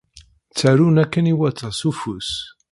Ttarun 0.49 0.99
akken 1.03 1.29
iwata 1.33 1.69
s 1.79 1.81
ufus. 1.89 2.29